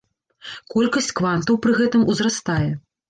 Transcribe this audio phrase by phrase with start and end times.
[0.73, 2.65] Колькасць квантаў пры гэтым узрастае.